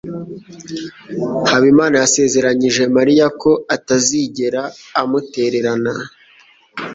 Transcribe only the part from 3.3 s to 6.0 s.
ko atazigera amutererana.